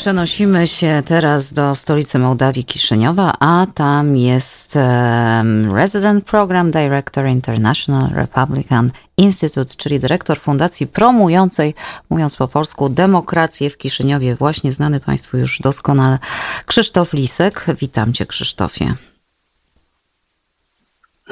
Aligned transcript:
Przenosimy 0.00 0.66
się 0.66 1.02
teraz 1.06 1.52
do 1.52 1.76
stolicy 1.76 2.18
Mołdawii, 2.18 2.64
Kiszyniowa, 2.64 3.32
a 3.40 3.66
tam 3.74 4.16
jest 4.16 4.76
um, 4.76 5.76
Resident 5.76 6.24
Program 6.24 6.70
Director 6.70 7.26
International 7.26 8.10
Republican 8.14 8.90
Institute, 9.16 9.74
czyli 9.76 10.00
dyrektor 10.00 10.40
fundacji 10.40 10.86
promującej, 10.86 11.74
mówiąc 12.10 12.36
po 12.36 12.48
polsku, 12.48 12.88
demokrację 12.88 13.70
w 13.70 13.76
Kiszyniowie, 13.76 14.34
właśnie 14.34 14.72
znany 14.72 15.00
Państwu 15.00 15.36
już 15.36 15.58
doskonale 15.58 16.18
Krzysztof 16.66 17.12
Lisek. 17.12 17.66
Witam 17.80 18.12
Cię 18.12 18.26
Krzysztofie. 18.26 19.09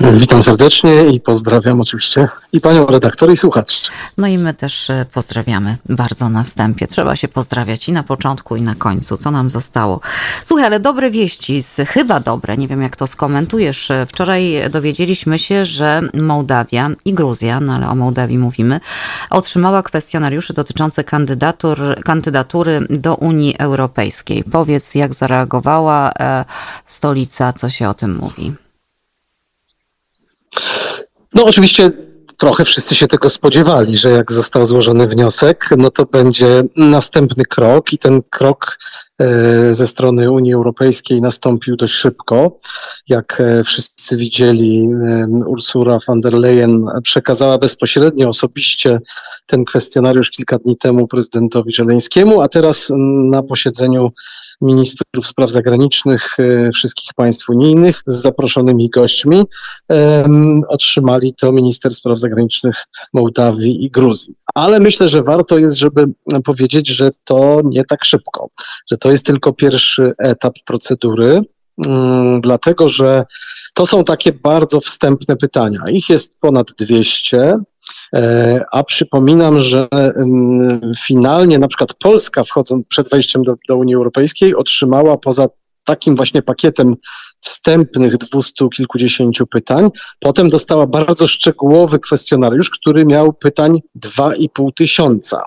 Witam 0.00 0.42
serdecznie 0.42 1.06
i 1.06 1.20
pozdrawiam 1.20 1.80
oczywiście 1.80 2.28
i 2.52 2.60
panią 2.60 2.86
redaktor 2.86 3.32
i 3.32 3.36
słuchaczy. 3.36 3.90
No 4.18 4.26
i 4.26 4.38
my 4.38 4.54
też 4.54 4.90
e, 4.90 5.06
pozdrawiamy 5.12 5.76
bardzo 5.88 6.28
na 6.28 6.44
wstępie. 6.44 6.86
Trzeba 6.86 7.16
się 7.16 7.28
pozdrawiać 7.28 7.88
i 7.88 7.92
na 7.92 8.02
początku 8.02 8.56
i 8.56 8.62
na 8.62 8.74
końcu, 8.74 9.16
co 9.16 9.30
nam 9.30 9.50
zostało. 9.50 10.00
Słuchaj, 10.44 10.66
ale 10.66 10.80
dobre 10.80 11.10
wieści, 11.10 11.62
chyba 11.86 12.20
dobre, 12.20 12.56
nie 12.56 12.68
wiem 12.68 12.82
jak 12.82 12.96
to 12.96 13.06
skomentujesz. 13.06 13.90
E, 13.90 14.06
wczoraj 14.06 14.70
dowiedzieliśmy 14.70 15.38
się, 15.38 15.64
że 15.64 16.00
Mołdawia 16.14 16.90
i 17.04 17.14
Gruzja, 17.14 17.60
no 17.60 17.74
ale 17.74 17.88
o 17.88 17.94
Mołdawii 17.94 18.38
mówimy, 18.38 18.80
otrzymała 19.30 19.82
kwestionariusze 19.82 20.54
dotyczące 20.54 21.04
kandydatur, 21.04 21.78
kandydatury 22.04 22.86
do 22.90 23.14
Unii 23.14 23.58
Europejskiej. 23.58 24.44
Powiedz, 24.44 24.94
jak 24.94 25.14
zareagowała 25.14 26.12
e, 26.20 26.44
stolica, 26.86 27.52
co 27.52 27.70
się 27.70 27.88
o 27.88 27.94
tym 27.94 28.16
mówi. 28.16 28.67
No 31.34 31.44
oczywiście 31.44 31.90
trochę 32.36 32.64
wszyscy 32.64 32.94
się 32.94 33.08
tego 33.08 33.28
spodziewali, 33.28 33.96
że 33.96 34.10
jak 34.10 34.32
został 34.32 34.64
złożony 34.64 35.06
wniosek, 35.06 35.68
no 35.76 35.90
to 35.90 36.06
będzie 36.06 36.62
następny 36.76 37.44
krok 37.44 37.92
i 37.92 37.98
ten 37.98 38.22
krok 38.30 38.78
ze 39.70 39.86
strony 39.86 40.30
Unii 40.30 40.54
Europejskiej 40.54 41.20
nastąpił 41.20 41.76
dość 41.76 41.94
szybko. 41.94 42.58
Jak 43.08 43.40
e, 43.40 43.64
wszyscy 43.64 44.16
widzieli, 44.16 44.88
e, 45.06 45.26
Ursula 45.46 45.98
von 46.06 46.20
der 46.20 46.34
Leyen 46.34 46.84
przekazała 47.02 47.58
bezpośrednio, 47.58 48.28
osobiście 48.28 49.00
ten 49.46 49.64
kwestionariusz 49.64 50.30
kilka 50.30 50.58
dni 50.58 50.76
temu 50.76 51.08
prezydentowi 51.08 51.72
Żeleńskiemu, 51.72 52.40
a 52.40 52.48
teraz 52.48 52.92
na 53.30 53.42
posiedzeniu 53.42 54.10
ministrów 54.60 55.26
spraw 55.26 55.50
zagranicznych 55.50 56.36
e, 56.38 56.70
wszystkich 56.72 57.14
państw 57.14 57.50
unijnych 57.50 58.02
z 58.06 58.14
zaproszonymi 58.14 58.90
gośćmi. 58.90 59.44
Otrzymali 60.68 61.34
to 61.34 61.52
minister 61.52 61.94
spraw 61.94 62.18
zagranicznych 62.18 62.86
Mołdawii 63.14 63.84
i 63.84 63.90
Gruzji. 63.90 64.34
Ale 64.54 64.80
myślę, 64.80 65.08
że 65.08 65.22
warto 65.22 65.58
jest, 65.58 65.76
żeby 65.76 66.06
powiedzieć, 66.44 66.88
że 66.88 67.10
to 67.24 67.60
nie 67.64 67.84
tak 67.84 68.04
szybko, 68.04 68.48
że 68.90 68.96
to 68.96 69.07
jest 69.10 69.26
tylko 69.26 69.52
pierwszy 69.52 70.12
etap 70.18 70.54
procedury, 70.66 71.42
mm, 71.86 72.40
dlatego 72.40 72.88
że 72.88 73.24
to 73.74 73.86
są 73.86 74.04
takie 74.04 74.32
bardzo 74.32 74.80
wstępne 74.80 75.36
pytania. 75.36 75.80
Ich 75.90 76.08
jest 76.08 76.40
ponad 76.40 76.66
200. 76.78 77.56
E, 78.14 78.64
a 78.72 78.84
przypominam, 78.84 79.60
że 79.60 79.88
finalnie 81.06 81.58
na 81.58 81.68
przykład 81.68 81.94
Polska 81.94 82.44
wchodząc 82.44 82.86
przed 82.86 83.10
wejściem 83.10 83.42
do, 83.42 83.54
do 83.68 83.76
Unii 83.76 83.94
Europejskiej 83.94 84.54
otrzymała 84.54 85.16
poza 85.16 85.48
takim 85.84 86.16
właśnie 86.16 86.42
pakietem 86.42 86.94
wstępnych 87.40 88.16
dwustu 88.16 88.68
kilkudziesięciu 88.68 89.46
pytań. 89.46 89.90
Potem 90.20 90.48
dostała 90.48 90.86
bardzo 90.86 91.26
szczegółowy 91.26 91.98
kwestionariusz, 91.98 92.70
który 92.70 93.04
miał 93.04 93.32
pytań 93.32 93.80
dwa 93.94 94.34
i 94.34 94.48
pół 94.48 94.72
tysiąca. 94.72 95.42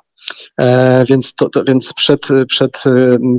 E, 0.59 1.05
więc, 1.05 1.35
to, 1.35 1.49
to, 1.49 1.63
więc 1.63 1.93
przed, 1.93 2.21
przed 2.47 2.83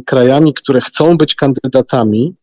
krajami, 0.06 0.54
które 0.54 0.80
chcą 0.80 1.16
być 1.16 1.34
kandydatami 1.34 2.34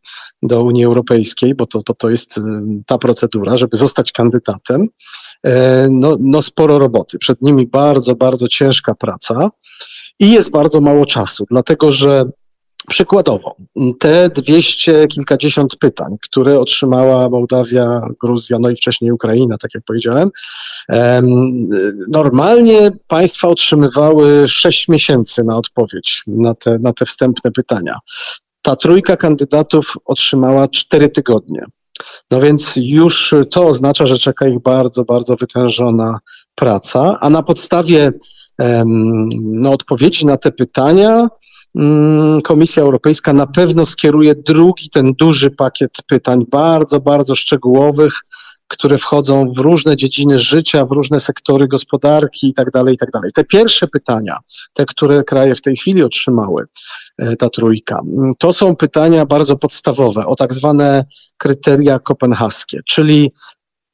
do 0.44 0.64
Unii 0.64 0.86
Europejskiej, 0.86 1.56
bo 1.56 1.66
to, 1.66 1.84
to, 1.84 1.94
to 1.94 2.10
jest 2.10 2.40
ta 2.88 2.98
procedura, 2.98 3.58
żeby 3.58 3.78
zostać 3.78 4.12
kandydatem, 4.12 4.88
E, 5.44 5.88
no, 5.92 6.18
no 6.20 6.42
sporo 6.42 6.80
roboty. 6.80 7.18
Przed 7.18 7.42
nimi 7.42 7.68
bardzo, 7.68 8.16
bardzo 8.16 8.48
ciężka 8.48 8.96
praca 8.96 9.50
i 10.20 10.32
jest 10.32 10.52
bardzo 10.52 10.82
mało 10.82 11.06
czasu, 11.06 11.46
dlatego 11.52 11.92
że 11.92 12.26
Przykładowo, 12.90 13.56
te 14.00 14.30
dwieście 14.30 15.08
kilkadziesiąt 15.08 15.76
pytań, 15.76 16.16
które 16.22 16.60
otrzymała 16.60 17.30
Mołdawia, 17.30 18.02
Gruzja, 18.22 18.60
no 18.60 18.70
i 18.70 18.76
wcześniej 18.76 19.12
Ukraina, 19.12 19.58
tak 19.58 19.74
jak 19.74 19.84
powiedziałem, 19.84 20.30
normalnie 22.08 22.92
państwa 23.08 23.48
otrzymywały 23.48 24.48
sześć 24.48 24.88
miesięcy 24.88 25.44
na 25.44 25.58
odpowiedź 25.58 26.24
na 26.28 26.56
te, 26.56 26.80
na 26.84 26.94
te 26.94 27.06
wstępne 27.06 27.52
pytania. 27.52 28.00
Ta 28.62 28.76
trójka 28.76 29.18
kandydatów 29.18 29.94
otrzymała 30.06 30.68
cztery 30.68 31.10
tygodnie. 31.10 31.66
No 32.32 32.42
więc 32.42 32.74
już 32.76 33.36
to 33.52 33.68
oznacza, 33.68 34.06
że 34.06 34.18
czeka 34.18 34.48
ich 34.48 34.62
bardzo, 34.62 35.04
bardzo 35.04 35.36
wytężona 35.36 36.20
praca, 36.56 37.18
a 37.20 37.30
na 37.30 37.44
podstawie 37.44 38.12
no, 39.40 39.72
odpowiedzi 39.72 40.26
na 40.26 40.38
te 40.38 40.52
pytania 40.52 41.28
Komisja 42.44 42.84
Europejska 42.84 43.34
na 43.34 43.48
pewno 43.48 43.86
skieruje 43.86 44.36
drugi, 44.36 44.90
ten 44.90 45.14
duży 45.14 45.52
pakiet 45.52 45.92
pytań, 46.08 46.46
bardzo, 46.52 47.00
bardzo 47.00 47.36
szczegółowych, 47.36 48.14
które 48.70 48.98
wchodzą 48.98 49.52
w 49.52 49.58
różne 49.58 49.96
dziedziny 49.96 50.40
życia, 50.40 50.86
w 50.86 50.92
różne 50.92 51.20
sektory 51.20 51.68
gospodarki 51.68 52.48
itd., 52.48 52.72
tak 52.72 52.88
itd. 52.88 53.20
Tak 53.22 53.32
te 53.36 53.44
pierwsze 53.44 53.88
pytania, 53.88 54.38
te, 54.74 54.86
które 54.86 55.24
kraje 55.24 55.56
w 55.56 55.62
tej 55.62 55.76
chwili 55.76 56.04
otrzymały, 56.04 56.66
e, 57.18 57.36
ta 57.36 57.50
trójka, 57.50 58.02
to 58.40 58.54
są 58.54 58.76
pytania 58.76 59.26
bardzo 59.26 59.58
podstawowe 59.58 60.26
o 60.26 60.36
tak 60.36 60.54
zwane 60.54 61.06
kryteria 61.38 62.00
kopenhaskie, 62.00 62.80
czyli 62.86 63.32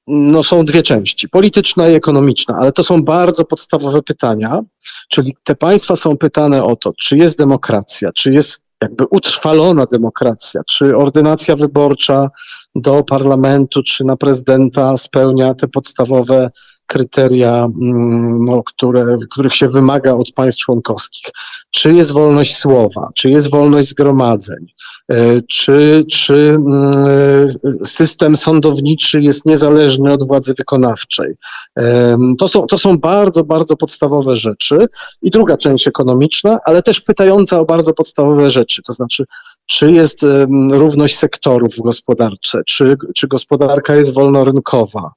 no, 0.08 0.44
są 0.44 0.66
dwie 0.66 0.84
części, 0.84 1.30
polityczna 1.30 1.90
i 1.90 1.94
ekonomiczna, 1.94 2.58
ale 2.60 2.72
to 2.72 2.84
są 2.84 3.04
bardzo 3.04 3.46
podstawowe 3.46 4.02
pytania, 4.02 4.62
czyli 5.10 5.36
te 5.44 5.56
państwa 5.56 5.96
są 5.96 6.18
pytane 6.18 6.64
o 6.64 6.76
to, 6.76 6.94
czy 7.00 7.18
jest 7.18 7.38
demokracja, 7.38 8.12
czy 8.12 8.34
jest 8.34 8.66
jakby 8.82 9.06
utrwalona 9.10 9.86
demokracja, 9.86 10.62
czy 10.70 10.98
ordynacja 10.98 11.56
wyborcza 11.56 12.30
do 12.76 13.04
parlamentu, 13.04 13.84
czy 13.84 14.04
na 14.04 14.18
prezydenta 14.18 14.98
spełnia 14.98 15.54
te 15.54 15.68
podstawowe 15.68 16.52
kryteria, 16.88 17.68
mm, 17.82 18.46
no, 18.46 18.64
które, 18.64 19.18
których 19.32 19.56
się 19.56 19.70
wymaga 19.70 20.14
od 20.14 20.32
państw 20.32 20.62
członkowskich. 20.62 21.34
Czy 21.72 21.94
jest 21.94 22.12
wolność 22.12 22.58
słowa, 22.58 23.10
czy 23.16 23.30
jest 23.30 23.52
wolność 23.52 23.88
zgromadzeń, 23.88 24.68
e, 25.10 25.42
czy, 25.42 26.06
czy 26.12 26.34
mm, 26.34 27.46
system 27.86 28.36
sądowniczy 28.36 29.22
jest 29.22 29.46
niezależny 29.46 30.14
od 30.14 30.28
władzy 30.28 30.54
wykonawczej. 30.54 31.36
To 32.40 32.48
są, 32.48 32.68
to 32.68 32.78
są 32.78 32.98
bardzo, 32.98 33.44
bardzo 33.44 33.78
podstawowe 33.78 34.36
rzeczy. 34.36 34.88
I 35.22 35.32
druga 35.32 35.58
część 35.58 35.88
ekonomiczna, 35.88 36.60
ale 36.66 36.82
też 36.82 37.02
pytająca 37.02 37.60
o 37.60 37.66
bardzo 37.66 37.94
podstawowe 37.94 38.52
rzeczy, 38.52 38.82
to 38.84 38.94
znaczy, 38.94 39.26
czy 39.66 39.92
jest 39.92 40.26
równość 40.72 41.18
sektorów 41.18 41.74
gospodarcze, 41.80 42.62
czy, 42.66 42.98
czy 43.16 43.28
gospodarka 43.28 43.96
jest 43.96 44.14
wolnorynkowa, 44.14 45.12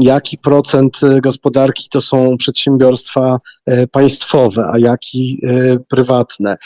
jaki 0.00 0.38
procent 0.38 1.00
gospodarki 1.22 1.88
to 1.90 2.00
są 2.00 2.36
przedsiębiorstwa 2.36 3.38
e, 3.66 3.86
państwowe, 3.86 4.70
a 4.72 4.78
jaki 4.78 5.40
e, 5.42 5.78
prywatne, 5.78 6.56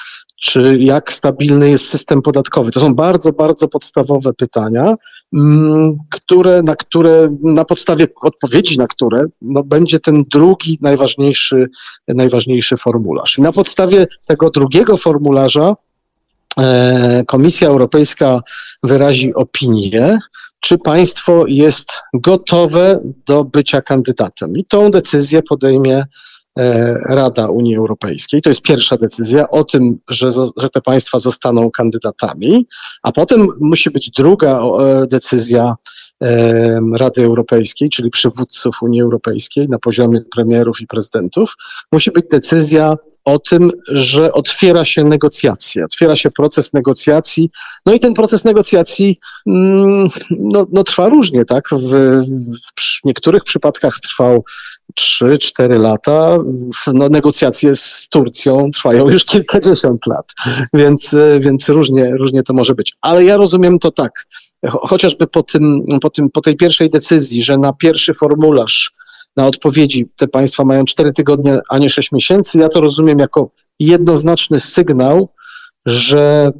czy 0.41 0.77
jak 0.81 1.12
stabilny 1.12 1.71
jest 1.71 1.88
system 1.88 2.22
podatkowy. 2.22 2.71
To 2.71 2.81
są 2.81 2.94
bardzo, 2.94 3.33
bardzo 3.33 3.69
podstawowe 3.69 4.33
pytania, 4.33 4.94
mm, 5.33 5.97
które, 6.10 6.62
na 6.62 6.77
które, 6.77 7.37
na 7.43 7.65
podstawie 7.65 8.06
odpowiedzi 8.22 8.78
na 8.78 8.87
które 8.87 9.25
no, 9.43 9.62
będzie 9.62 10.00
ten 10.00 10.25
drugi 10.33 10.78
najważniejszy, 10.81 11.69
najważniejszy 12.09 12.77
formularz. 12.77 13.38
I 13.38 13.43
na 13.43 13.53
podstawie 13.53 14.06
tego 14.27 14.50
drugiego 14.50 14.97
formularza 14.97 15.69
e, 15.71 15.75
Komisja 17.26 17.68
Europejska 17.68 18.41
wyrazi 18.82 19.34
opinię, 19.34 20.18
czy 20.60 20.78
państwo 20.78 21.44
jest 21.48 21.92
gotowe 22.14 23.00
do 23.26 23.44
bycia 23.44 23.82
kandydatem. 23.82 24.56
I 24.56 24.64
tą 24.64 24.91
decyzję 24.91 25.42
podejmie 25.42 26.04
e, 26.58 26.94
Rada 26.94 27.48
Unii 27.48 27.76
Europejskiej. 27.76 28.42
To 28.42 28.50
jest 28.50 28.62
pierwsza 28.62 28.97
decyzja 28.97 29.48
o 29.48 29.64
tym, 29.64 29.98
że, 30.08 30.28
że 30.56 30.68
te 30.68 30.80
państwa 30.80 31.18
zostaną 31.18 31.70
kandydatami, 31.70 32.66
a 33.02 33.12
potem 33.12 33.48
musi 33.60 33.91
być 33.91 34.10
druga 34.10 34.60
e, 34.60 35.06
decyzja 35.06 35.74
e, 36.22 36.80
Rady 36.94 37.24
Europejskiej, 37.24 37.91
czyli 37.91 38.10
przywódców 38.10 38.82
Unii 38.82 39.02
Europejskiej 39.02 39.68
na 39.68 39.78
poziomie 39.78 40.20
premierów 40.20 40.80
i 40.80 40.86
prezydentów. 40.86 41.54
Musi 41.92 42.10
być 42.10 42.24
decyzja 42.30 42.97
o 43.26 43.38
tym, 43.38 43.70
że 43.88 44.32
otwiera 44.32 44.84
się 44.84 45.04
negocjacje, 45.04 45.84
otwiera 45.84 46.16
się 46.16 46.30
proces 46.30 46.72
negocjacji. 46.72 47.50
No 47.86 47.94
i 47.94 48.00
ten 48.00 48.14
proces 48.14 48.44
negocjacji 48.44 49.18
mm, 49.46 50.08
no, 50.30 50.66
no 50.72 50.84
trwa 50.84 51.08
różnie, 51.08 51.44
tak? 51.44 51.68
W, 51.72 52.22
w 52.80 53.04
niektórych 53.04 53.44
przypadkach 53.44 54.00
trwał 54.00 54.44
3-4 55.00 55.80
lata. 55.80 56.38
No, 56.94 57.08
negocjacje 57.08 57.74
z 57.74 58.08
Turcją 58.08 58.70
trwają 58.70 59.10
już 59.10 59.24
kilkadziesiąt 59.24 60.06
lat, 60.06 60.32
więc, 60.74 61.16
więc 61.40 61.68
różnie, 61.68 62.16
różnie 62.16 62.42
to 62.42 62.54
może 62.54 62.74
być. 62.74 62.92
Ale 63.00 63.24
ja 63.24 63.36
rozumiem 63.36 63.78
to 63.78 63.90
tak, 63.90 64.26
chociażby 64.66 65.26
po, 65.26 65.42
tym, 65.42 65.82
po, 66.02 66.10
tym, 66.10 66.30
po 66.30 66.40
tej 66.40 66.56
pierwszej 66.56 66.90
decyzji, 66.90 67.42
że 67.42 67.58
na 67.58 67.72
pierwszy 67.72 68.14
formularz 68.14 68.96
na 69.36 69.47
odpowiedzi 69.47 70.09
te 70.16 70.28
państwa 70.28 70.65
mają 70.65 70.84
4 70.84 71.12
tygodnie, 71.12 71.59
a 71.68 71.78
nie 71.78 71.91
6 71.91 72.12
miesięcy, 72.12 72.59
ja 72.59 72.68
to 72.68 72.80
rozumiem 72.80 73.18
jako 73.18 73.50
jednoznaczny 73.78 74.60
sygnał, 74.60 75.28
że 75.86 76.53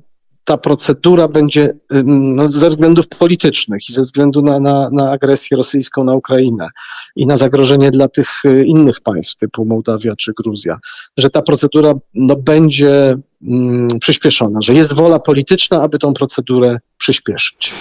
ta 0.46 0.56
procedura 0.56 1.28
będzie 1.28 1.75
no, 2.05 2.49
ze 2.49 2.69
względów 2.69 3.08
politycznych 3.08 3.88
i 3.88 3.93
ze 3.93 4.02
względu 4.02 4.43
na, 4.43 4.61
na, 4.61 4.90
na, 4.90 5.11
agresję 5.11 5.56
rosyjską 5.56 6.05
na 6.05 6.14
Ukrainę 6.14 6.69
i 7.17 7.26
na 7.26 7.37
zagrożenie 7.37 7.90
dla 7.90 8.08
tych 8.08 8.44
y, 8.44 8.64
innych 8.64 9.00
państw 9.00 9.37
typu 9.37 9.64
Mołdawia 9.64 10.17
czy 10.17 10.32
Gruzja, 10.37 10.78
że 11.17 11.31
ta 11.31 11.43
procedura 11.43 11.94
no, 12.14 12.37
będzie 12.37 13.17
mm, 13.43 13.88
przyspieszona, 14.00 14.61
że 14.62 14.75
jest 14.75 14.93
wola 14.93 15.19
polityczna, 15.19 15.82
aby 15.82 15.99
tą 15.99 16.14
procedurę 16.14 16.78
przyspieszyć. 16.99 17.73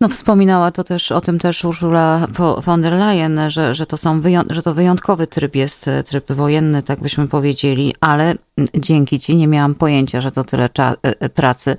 No 0.00 0.08
wspominała 0.08 0.70
to 0.70 0.84
też, 0.84 1.12
o 1.12 1.20
tym 1.20 1.38
też 1.38 1.64
Ursula 1.64 2.26
von 2.64 2.82
der 2.82 2.92
Leyen, 2.92 3.40
że, 3.48 3.74
że, 3.74 3.86
to 3.86 3.96
są 3.96 4.20
że 4.50 4.62
to 4.62 4.74
wyjątkowy 4.74 5.26
tryb 5.26 5.56
jest, 5.56 5.90
tryb 6.06 6.32
wojenny, 6.32 6.82
tak 6.82 7.00
byśmy 7.00 7.28
powiedzieli, 7.28 7.94
ale 8.00 8.34
dzięki 8.76 9.20
ci 9.20 9.36
nie 9.36 9.46
miałam 9.46 9.74
pojęcia, 9.74 10.20
że 10.20 10.30
to 10.30 10.44
tyle 10.44 10.64
e, 10.78 10.94
e, 11.02 11.28
pracy. 11.28 11.76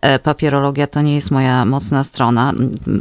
E, 0.00 0.18
papierologia 0.18 0.86
to 0.86 1.02
nie 1.02 1.14
jest 1.14 1.30
moja 1.30 1.64
mocna 1.64 2.04
strona. 2.04 2.52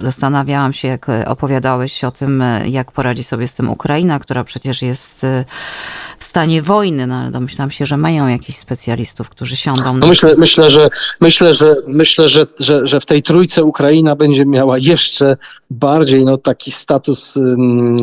Zastanawiałam 0.02 0.74
się, 0.74 0.88
jak 0.88 1.08
opowiadałeś 1.26 2.04
o 2.04 2.12
tym, 2.12 2.44
jak 2.66 2.92
poradzi 2.92 3.24
sobie 3.24 3.48
z 3.48 3.54
tym 3.54 3.70
Ukraina, 3.70 4.20
która 4.20 4.44
przecież 4.44 4.82
jest 4.82 5.26
w 6.20 6.24
stanie 6.24 6.62
wojny, 6.62 7.08
no 7.08 7.16
ale 7.16 7.32
domyślam 7.32 7.72
się, 7.72 7.86
że 7.86 7.98
mają 7.98 8.28
jakichś 8.28 8.58
specjalistów, 8.58 9.30
którzy 9.30 9.56
siądą. 9.56 9.98
No 9.98 10.08
myślę, 10.08 10.36
myślę, 10.38 10.72
że 10.72 10.90
myślę, 11.22 11.54
że 11.54 11.76
myślę, 11.88 12.30
że, 12.30 12.46
że, 12.60 12.88
że 12.88 13.00
w 13.00 13.06
tej 13.06 13.24
trójce 13.24 13.64
Ukraina 13.64 14.16
będzie 14.16 14.46
miała 14.46 14.78
jeszcze 14.78 15.38
bardziej 15.70 16.26
no, 16.26 16.38
taki 16.38 16.72
status 16.72 17.40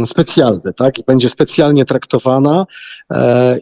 specjalny, 0.05 0.73
tak? 0.77 0.99
I 0.99 1.05
będzie 1.07 1.29
specjalnie 1.29 1.85
traktowana 1.85 2.67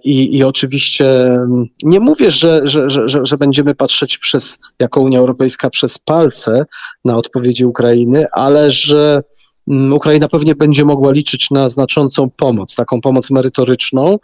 i, 0.05 0.39
i 0.39 0.45
oczywiście 0.45 1.39
nie 1.83 2.01
mówię, 2.01 2.31
że, 2.31 2.61
że, 2.65 2.89
że, 2.89 3.07
że 3.23 3.37
będziemy 3.39 3.75
patrzeć 3.75 4.19
przez, 4.19 4.59
jako 4.79 5.01
Unia 5.01 5.19
Europejska 5.19 5.71
przez 5.71 5.99
palce 5.99 6.67
na 7.05 7.17
odpowiedzi 7.17 7.65
Ukrainy, 7.65 8.27
ale 8.33 8.71
że 8.71 9.23
mm, 9.69 9.93
Ukraina 9.93 10.29
pewnie 10.29 10.55
będzie 10.55 10.85
mogła 10.85 11.13
liczyć 11.13 11.51
na 11.51 11.69
znaczącą 11.69 12.31
pomoc, 12.31 12.75
taką 12.75 13.01
pomoc 13.01 13.31
merytoryczną. 13.31 14.19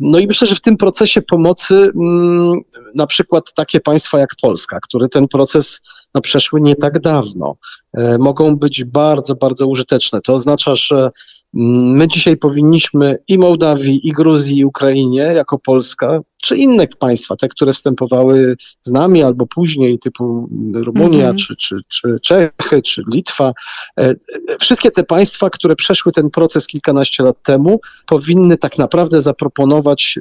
No 0.00 0.18
i 0.18 0.26
myślę, 0.26 0.46
że 0.46 0.54
w 0.54 0.60
tym 0.60 0.76
procesie 0.76 1.22
pomocy 1.22 1.74
mm, 1.74 2.60
na 2.94 3.06
przykład 3.06 3.54
takie 3.54 3.80
państwa 3.80 4.18
jak 4.18 4.30
Polska, 4.42 4.78
które 4.82 5.08
ten 5.08 5.28
proces 5.28 5.80
no, 6.14 6.20
przeszły 6.20 6.60
nie 6.60 6.76
tak 6.76 7.00
dawno, 7.00 7.56
e, 7.92 8.18
mogą 8.18 8.56
być 8.56 8.84
bardzo, 8.84 9.34
bardzo 9.34 9.66
użyteczne. 9.66 10.20
To 10.20 10.34
oznacza, 10.34 10.74
że 10.74 11.10
My 11.56 12.08
dzisiaj 12.08 12.36
powinniśmy 12.36 13.18
i 13.28 13.38
Mołdawii, 13.38 14.08
i 14.08 14.12
Gruzji, 14.12 14.58
i 14.58 14.64
Ukrainie, 14.64 15.20
jako 15.20 15.58
Polska, 15.58 16.20
czy 16.42 16.56
inne 16.56 16.86
państwa, 16.98 17.36
te, 17.36 17.48
które 17.48 17.72
wstępowały 17.72 18.56
z 18.80 18.90
nami 18.90 19.22
albo 19.22 19.46
później, 19.46 19.98
typu 19.98 20.48
Rumunia, 20.74 21.24
mm 21.24 21.36
-hmm. 21.36 21.38
czy, 21.46 21.56
czy, 21.56 21.76
czy 21.88 22.20
Czechy, 22.20 22.82
czy 22.82 23.02
Litwa, 23.12 23.52
e, 24.00 24.14
wszystkie 24.60 24.90
te 24.90 25.04
państwa, 25.04 25.50
które 25.50 25.76
przeszły 25.76 26.12
ten 26.12 26.30
proces 26.30 26.66
kilkanaście 26.66 27.22
lat 27.22 27.42
temu, 27.42 27.80
powinny 28.06 28.58
tak 28.58 28.78
naprawdę 28.78 29.20
zaproponować 29.20 30.18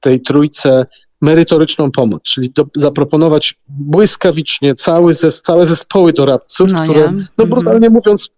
tej 0.00 0.20
trójce 0.20 0.86
merytoryczną 1.20 1.90
pomoc, 1.90 2.22
czyli 2.22 2.50
do, 2.50 2.66
zaproponować 2.76 3.54
błyskawicznie 3.68 4.74
cały 4.74 5.12
zes, 5.12 5.42
całe 5.42 5.66
zespoły 5.66 6.12
doradców, 6.12 6.72
no 6.72 6.84
które, 6.84 7.12
no 7.38 7.46
brutalnie 7.46 7.86
mm 7.86 7.90
-hmm. 7.90 7.94
mówiąc, 7.94 8.30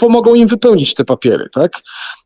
pomogą 0.00 0.34
im 0.34 0.48
wypełnić 0.48 0.94
te 0.94 1.04
papiery, 1.04 1.48
tak? 1.52 1.72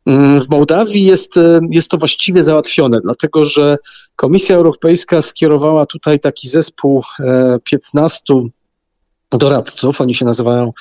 Mm, 0.05 0.41
w 0.41 0.49
Mołdawii 0.49 1.05
jest, 1.05 1.37
e, 1.37 1.59
jest 1.71 1.91
to 1.91 1.97
właściwie 1.97 2.43
załatwione, 2.43 3.01
dlatego 3.01 3.45
że 3.45 3.77
Komisja 4.15 4.55
Europejska 4.55 5.21
skierowała 5.21 5.85
tutaj 5.85 6.19
taki 6.19 6.49
zespół 6.49 7.03
15 7.63 8.33
e, 9.33 9.37
doradców, 9.37 10.01
oni 10.01 10.13
się 10.13 10.25
nazywają 10.25 10.73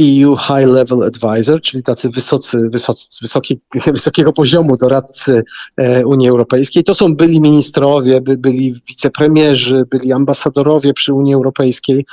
EU 0.00 0.36
High 0.36 0.66
Level 0.66 1.02
Advisor, 1.02 1.60
czyli 1.60 1.82
tacy 1.82 2.10
wysocy, 2.10 2.68
wysocy 2.68 3.08
wysoki, 3.22 3.60
wysokiego 3.98 4.32
poziomu 4.32 4.76
doradcy 4.76 5.42
e, 5.76 6.06
Unii 6.06 6.28
Europejskiej. 6.28 6.84
To 6.84 6.94
są 6.94 7.16
byli 7.16 7.40
ministrowie, 7.40 8.20
by, 8.20 8.36
byli 8.36 8.74
wicepremierzy, 8.88 9.84
byli 9.90 10.12
ambasadorowie 10.12 10.94
przy 10.94 11.12
Unii 11.12 11.34
Europejskiej 11.34 12.06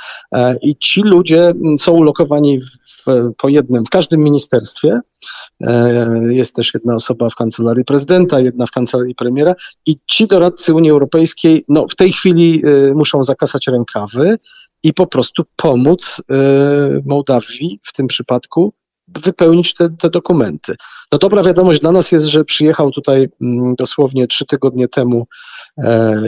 i 0.62 0.76
ci 0.76 1.02
ludzie 1.02 1.52
są 1.78 1.92
ulokowani 1.92 2.60
w 2.60 2.89
po 3.36 3.48
jednym 3.48 3.84
w 3.84 3.90
każdym 3.90 4.20
ministerstwie. 4.20 5.00
E, 5.60 6.08
jest 6.30 6.56
też 6.56 6.74
jedna 6.74 6.94
osoba 6.94 7.30
w 7.30 7.34
kancelarii 7.34 7.84
prezydenta, 7.84 8.40
jedna 8.40 8.66
w 8.66 8.70
kancelarii 8.70 9.14
premiera 9.14 9.54
i 9.86 9.96
ci 10.06 10.26
doradcy 10.26 10.74
Unii 10.74 10.90
Europejskiej 10.90 11.64
no, 11.68 11.86
w 11.88 11.96
tej 11.96 12.12
chwili 12.12 12.62
e, 12.64 12.94
muszą 12.94 13.22
zakasać 13.22 13.66
rękawy 13.66 14.38
i 14.82 14.94
po 14.94 15.06
prostu 15.06 15.44
pomóc 15.56 16.22
e, 16.30 16.34
Mołdawii 17.04 17.78
w 17.84 17.92
tym 17.92 18.06
przypadku 18.06 18.72
wypełnić 19.18 19.74
te, 19.74 19.90
te, 19.98 20.10
dokumenty. 20.10 20.74
No 21.12 21.18
dobra 21.18 21.42
wiadomość 21.42 21.80
dla 21.80 21.92
nas 21.92 22.12
jest, 22.12 22.26
że 22.26 22.44
przyjechał 22.44 22.90
tutaj 22.90 23.28
mm, 23.40 23.74
dosłownie 23.74 24.26
trzy 24.26 24.46
tygodnie 24.46 24.88
temu 24.88 25.26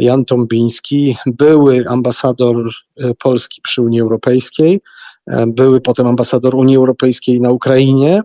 Jan 0.01 0.25
Tombiński, 0.25 1.17
były 1.27 1.85
ambasador 1.89 2.71
Polski 3.19 3.61
przy 3.63 3.83
Unii 3.83 4.01
Europejskiej, 4.01 4.81
E, 5.27 5.47
były 5.47 5.81
potem 5.81 6.07
ambasador 6.07 6.55
Unii 6.55 6.77
Europejskiej 6.77 7.41
na 7.41 7.51
Ukrainie 7.51 8.23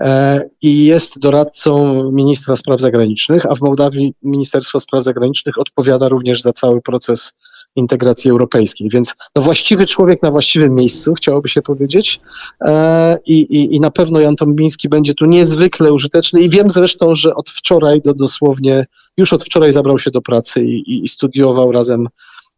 e, 0.00 0.40
i 0.62 0.84
jest 0.84 1.18
doradcą 1.18 2.02
ministra 2.12 2.56
spraw 2.56 2.80
zagranicznych, 2.80 3.46
a 3.46 3.54
w 3.54 3.60
Mołdawii 3.60 4.14
Ministerstwo 4.22 4.80
Spraw 4.80 5.04
Zagranicznych 5.04 5.58
odpowiada 5.58 6.08
również 6.08 6.42
za 6.42 6.52
cały 6.52 6.82
proces 6.82 7.38
integracji 7.76 8.30
europejskiej. 8.30 8.88
Więc 8.90 9.14
no, 9.36 9.42
właściwy 9.42 9.86
człowiek 9.86 10.22
na 10.22 10.30
właściwym 10.30 10.74
miejscu, 10.74 11.14
chciałoby 11.14 11.48
się 11.48 11.62
powiedzieć. 11.62 12.20
E, 12.60 13.18
I, 13.26 13.40
i, 13.40 13.74
I 13.74 13.80
na 13.80 13.90
pewno 13.90 14.20
Jan 14.20 14.36
Tombiński 14.36 14.88
będzie 14.88 15.14
tu 15.14 15.26
niezwykle 15.26 15.92
użyteczny 15.92 16.40
i 16.40 16.48
wiem 16.48 16.70
zresztą, 16.70 17.14
że 17.14 17.34
od 17.34 17.50
wczoraj 17.50 18.00
do 18.00 18.14
dosłownie, 18.14 18.86
już 19.16 19.32
od 19.32 19.44
wczoraj 19.44 19.72
zabrał 19.72 19.98
się 19.98 20.10
do 20.10 20.22
pracy 20.22 20.64
i, 20.64 21.04
i 21.04 21.08
studiował 21.08 21.72
razem 21.72 22.08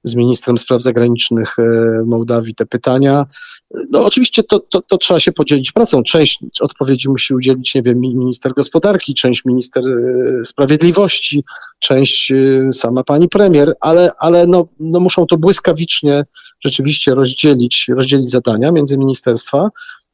z 0.04 0.14
ministrem 0.14 0.58
spraw 0.58 0.82
zagranicznych 0.82 1.56
Mołdawii 2.04 2.54
te 2.54 2.66
pytania. 2.66 3.26
No 3.90 4.04
oczywiście 4.04 4.42
to, 4.42 4.60
to, 4.60 4.82
to, 4.82 4.98
trzeba 4.98 5.20
się 5.20 5.32
podzielić 5.32 5.72
pracą. 5.72 6.02
Część 6.02 6.38
odpowiedzi 6.60 7.08
musi 7.08 7.34
udzielić, 7.34 7.74
nie 7.74 7.82
wiem, 7.82 8.00
minister 8.00 8.54
gospodarki, 8.54 9.14
część 9.14 9.44
minister 9.44 9.84
e, 9.84 10.44
sprawiedliwości, 10.44 11.44
część 11.78 12.32
e, 12.32 12.72
sama 12.72 13.04
pani 13.04 13.28
premier, 13.28 13.74
ale, 13.80 14.10
ale 14.18 14.46
no, 14.46 14.68
no 14.80 15.00
muszą 15.00 15.26
to 15.26 15.36
błyskawicznie 15.36 16.24
rzeczywiście 16.60 17.14
rozdzielić, 17.14 17.86
rozdzielić 17.88 18.30
zadania 18.30 18.72
między 18.72 18.98
ministerstwa. 18.98 19.68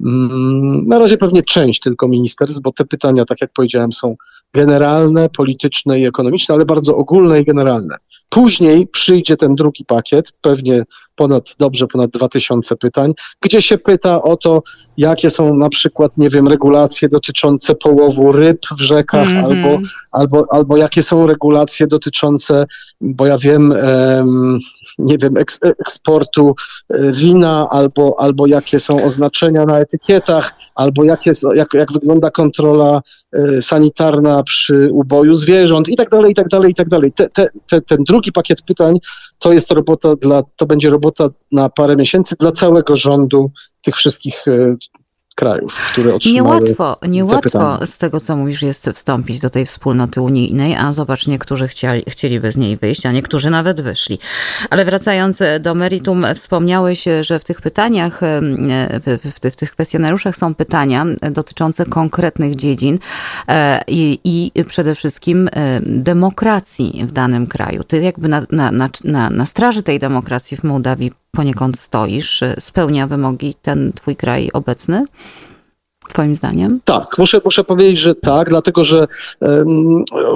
Mm, 0.04 0.86
na 0.86 0.98
razie 0.98 1.18
pewnie 1.18 1.42
część 1.42 1.80
tylko 1.80 2.08
ministerstw, 2.08 2.60
bo 2.60 2.72
te 2.72 2.84
pytania, 2.84 3.24
tak 3.24 3.40
jak 3.40 3.50
powiedziałem, 3.52 3.92
są 3.92 4.16
generalne, 4.54 5.28
polityczne 5.28 6.00
i 6.00 6.06
ekonomiczne, 6.06 6.54
ale 6.54 6.64
bardzo 6.64 6.96
ogólne 6.96 7.40
i 7.40 7.44
generalne. 7.44 7.96
Później 8.28 8.86
przyjdzie 8.86 9.36
ten 9.36 9.54
drugi 9.54 9.84
pakiet, 9.84 10.32
pewnie 10.40 10.82
ponad, 11.16 11.54
dobrze 11.58 11.86
ponad 11.86 12.10
2000 12.10 12.76
pytań, 12.76 13.12
gdzie 13.40 13.62
się 13.62 13.78
pyta 13.78 14.22
o 14.22 14.36
to, 14.36 14.62
jakie 14.96 15.30
są 15.30 15.56
na 15.56 15.68
przykład, 15.68 16.18
nie 16.18 16.30
wiem, 16.30 16.48
regulacje 16.48 17.08
dotyczące 17.08 17.74
połowu 17.74 18.32
ryb 18.32 18.60
w 18.78 18.80
rzekach, 18.80 19.28
mm 19.28 19.42
-hmm. 19.42 19.44
albo, 19.44 19.78
albo, 20.12 20.46
albo 20.50 20.76
jakie 20.76 21.02
są 21.02 21.26
regulacje 21.26 21.86
dotyczące, 21.86 22.66
bo 23.00 23.26
ja 23.26 23.38
wiem, 23.38 23.74
um, 24.16 24.58
nie 24.98 25.18
wiem, 25.18 25.36
eks, 25.36 25.60
eksportu 25.62 26.54
e, 26.90 27.12
wina, 27.12 27.68
albo, 27.70 28.14
albo 28.18 28.46
jakie 28.46 28.80
są 28.80 29.04
oznaczenia 29.04 29.64
na 29.66 29.78
etykietach, 29.78 30.52
albo 30.74 31.04
jakie, 31.04 31.30
jak, 31.54 31.74
jak 31.74 31.92
wygląda 31.92 32.30
kontrola 32.30 33.02
e, 33.32 33.62
sanitarna 33.62 34.41
przy 34.42 34.88
uboju 34.92 35.34
zwierząt 35.34 35.88
i 35.88 35.96
tak 35.96 36.10
dalej, 36.10 36.32
i 36.32 36.34
tak 36.34 36.48
dalej, 36.48 36.70
i 36.70 36.74
tak 36.74 36.88
dalej. 36.88 37.12
Te, 37.12 37.28
te, 37.28 37.48
te, 37.66 37.80
ten 37.80 38.04
drugi 38.04 38.32
pakiet 38.32 38.62
pytań 38.62 38.98
to 39.38 39.52
jest 39.52 39.70
robota 39.70 40.16
dla, 40.16 40.42
to 40.56 40.66
będzie 40.66 40.90
robota 40.90 41.28
na 41.52 41.68
parę 41.68 41.96
miesięcy 41.96 42.36
dla 42.40 42.52
całego 42.52 42.96
rządu 42.96 43.50
tych 43.82 43.96
wszystkich 43.96 44.44
krajów, 45.34 45.90
które 45.92 46.14
otrzymały 46.14 46.60
Niełatwo, 46.60 46.96
niełatwo 47.08 47.86
z 47.86 47.98
tego, 47.98 48.20
co 48.20 48.36
mówisz, 48.36 48.62
jest 48.62 48.90
wstąpić 48.94 49.40
do 49.40 49.50
tej 49.50 49.66
wspólnoty 49.66 50.20
unijnej, 50.20 50.76
a 50.76 50.92
zobacz, 50.92 51.26
niektórzy 51.26 51.68
chcieli, 51.68 52.02
chcieliby 52.08 52.52
z 52.52 52.56
niej 52.56 52.76
wyjść, 52.76 53.06
a 53.06 53.12
niektórzy 53.12 53.50
nawet 53.50 53.80
wyszli. 53.80 54.18
Ale 54.70 54.84
wracając 54.84 55.38
do 55.60 55.74
meritum, 55.74 56.26
wspomniałeś, 56.34 57.04
że 57.20 57.38
w 57.38 57.44
tych 57.44 57.60
pytaniach, 57.60 58.20
w, 59.06 59.30
w, 59.52 59.56
tych 59.56 59.70
kwestionariuszach 59.70 60.36
są 60.36 60.54
pytania 60.54 61.06
dotyczące 61.30 61.86
konkretnych 61.86 62.56
dziedzin 62.56 62.98
e, 63.48 63.80
i, 63.86 64.20
i 64.24 64.64
przede 64.64 64.94
wszystkim 64.94 65.48
e, 65.52 65.80
demokracji 65.86 67.04
w 67.06 67.12
danym 67.12 67.46
kraju. 67.46 67.84
Ty 67.84 68.02
jakby 68.02 68.28
na, 68.28 68.46
na, 68.50 68.70
na, 69.04 69.30
na 69.30 69.46
straży 69.46 69.82
tej 69.82 69.98
demokracji 69.98 70.56
w 70.56 70.64
Mołdawii 70.64 71.12
poniekąd 71.36 71.78
stoisz, 71.78 72.40
spełnia 72.58 73.06
wymogi 73.06 73.54
ten 73.54 73.92
twój 73.92 74.16
kraj 74.16 74.50
obecny? 74.52 75.04
Twoim 76.08 76.34
zdaniem? 76.34 76.80
Tak, 76.84 77.18
muszę, 77.18 77.40
muszę 77.44 77.64
powiedzieć, 77.64 77.98
że 77.98 78.14
tak, 78.14 78.48
dlatego 78.48 78.84
że 78.84 79.06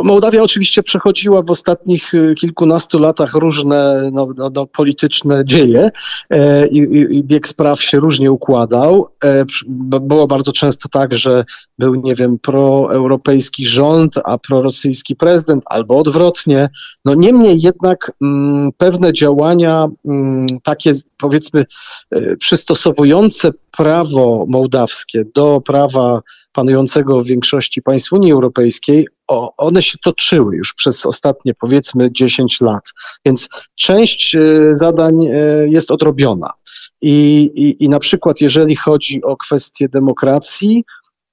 Mołdawia 0.02 0.42
oczywiście 0.42 0.82
przechodziła 0.82 1.42
w 1.42 1.50
ostatnich 1.50 2.14
y, 2.14 2.35
kilkunastu 2.35 2.99
latach 2.99 3.35
różne 3.35 4.11
no, 4.12 4.28
no, 4.37 4.50
no, 4.54 4.66
polityczne 4.66 5.44
dzieje 5.44 5.90
e, 6.30 6.68
i, 6.68 6.78
i, 7.16 7.25
bieg 7.25 7.49
spraw 7.49 7.82
się 7.82 8.00
różnie 8.00 8.32
układał. 8.32 9.08
E, 9.25 9.44
było 10.00 10.26
bardzo 10.26 10.52
często 10.52 10.88
tak, 10.88 11.14
że 11.14 11.44
był, 11.78 11.94
nie 11.94 12.14
wiem, 12.14 12.38
proeuropejski 12.38 13.64
rząd, 13.64 14.14
a 14.25 14.38
prorosyjski 14.38 15.16
prezydent, 15.16 15.64
albo 15.66 15.99
odwrotnie. 15.99 16.68
No 17.04 17.14
niemniej 17.14 17.61
jednak 17.61 18.12
m, 18.23 18.70
pewne 18.76 19.12
działania 19.12 19.88
m, 20.04 20.46
takie, 20.62 20.92
powiedzmy, 21.18 21.64
e, 22.11 22.37
przystosowujące 22.37 23.52
prawo 23.76 24.44
mołdawskie 24.49 25.25
do 25.35 25.56
prawa 25.61 26.23
panującego 26.53 27.23
w 27.23 27.27
większości 27.27 27.83
państw 27.83 28.13
Unii 28.13 28.33
Europejskiej, 28.33 29.09
o, 29.29 29.57
one 29.57 29.83
się 29.83 29.99
toczyły 30.05 30.57
już 30.57 30.75
przez 30.75 31.07
ostatnie 31.07 31.55
powiedzmy 31.55 32.13
10 32.13 32.61
lat. 32.61 32.85
Więc 33.27 33.49
część 33.75 34.35
e, 34.35 34.41
zadań 34.73 35.27
e, 35.27 35.31
jest 35.69 35.91
odrobiona. 35.91 36.51
I, 37.01 37.51
i, 37.55 37.85
I 37.85 37.89
na 37.89 37.99
przykład, 37.99 38.41
jeżeli 38.41 38.77
chodzi 38.77 39.23
o 39.23 39.37
kwestię 39.37 39.89
demokracji, 39.89 40.85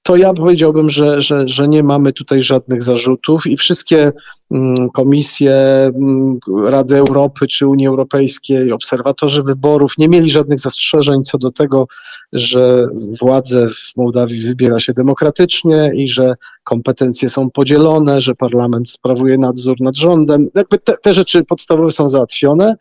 to 0.04 0.16
ja 0.16 0.34
powiedziałbym, 0.34 0.90
że, 0.90 1.22
że, 1.22 1.48
że 1.48 1.68
nie 1.68 1.84
mamy 1.84 2.14
tutaj 2.14 2.42
żadnych 2.42 2.84
zarzutów 2.84 3.48
i 3.48 3.58
wszystkie 3.58 4.12
mm, 4.52 4.90
komisje 4.90 5.54
mm, 5.56 6.40
Rady 6.66 6.98
Europy 6.98 7.48
czy 7.48 7.68
Unii 7.68 7.88
Europejskiej, 7.88 8.72
obserwatorzy 8.72 9.44
wyborów 9.44 9.98
nie 9.98 10.10
mieli 10.10 10.30
żadnych 10.30 10.60
zastrzeżeń 10.60 11.24
co 11.24 11.38
do 11.38 11.52
tego, 11.52 11.88
że 12.34 12.88
władze 13.22 13.68
w 13.70 13.98
Mołdawii 13.98 14.42
wybiera 14.42 14.80
się 14.80 14.94
demokratycznie 14.94 15.92
i 15.96 16.08
że 16.08 16.34
kompetencje 16.64 17.30
są 17.30 17.50
podzielone, 17.50 18.22
że 18.22 18.36
parlament 18.36 18.90
sprawuje 18.90 19.38
nadzór 19.38 19.82
nad 19.82 19.98
rządem. 19.98 20.48
Jakby 20.56 20.78
te, 20.78 20.98
te 20.98 21.14
rzeczy 21.14 21.44
podstawowe 21.44 21.92
są 21.92 22.10
załatwione. 22.10 22.76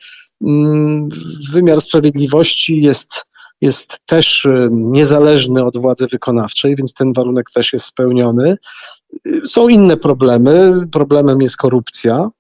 Mm, 0.45 1.09
wymiar 1.53 1.81
sprawiedliwości 1.81 2.83
jest 2.83 3.32
jest 3.63 4.01
też 4.07 4.45
y, 4.45 4.69
niezależny 4.73 5.65
od 5.65 5.77
władzy 5.77 6.07
wykonawczej, 6.07 6.77
więc 6.77 6.95
ten 6.95 7.13
warunek 7.13 7.51
też 7.51 7.73
jest 7.73 7.87
spełniony. 7.87 8.57
Y, 9.27 9.41
są 9.47 9.69
inne 9.69 9.97
problemy. 9.97 10.73
Problemem 10.93 11.41
jest 11.41 11.57
korupcja. 11.57 12.31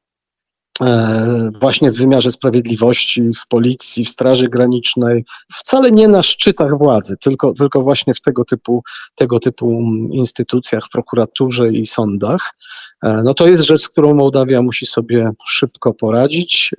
E, 0.81 1.50
właśnie 1.61 1.91
w 1.91 1.97
wymiarze 1.97 2.31
sprawiedliwości, 2.31 3.23
w 3.23 3.49
policji, 3.49 4.05
w 4.05 4.09
Straży 4.09 4.49
Granicznej, 4.49 5.25
wcale 5.52 5.91
nie 5.91 6.09
na 6.09 6.23
szczytach 6.23 6.79
władzy, 6.79 7.17
tylko, 7.17 7.52
tylko 7.52 7.83
właśnie 7.83 8.14
w 8.14 8.21
tego 8.21 8.45
typu, 8.45 8.83
tego 9.14 9.38
typu 9.38 9.83
instytucjach, 10.11 10.85
w 10.87 10.91
prokuraturze 10.91 11.73
i 11.73 11.87
sądach. 11.87 12.55
E, 13.02 13.23
no 13.25 13.35
to 13.35 13.47
jest 13.47 13.62
rzecz, 13.62 13.83
z 13.83 13.88
którą 13.88 14.14
Mołdawia 14.14 14.62
musi 14.62 14.87
sobie 14.87 15.31
szybko 15.47 15.95
poradzić. 15.95 16.71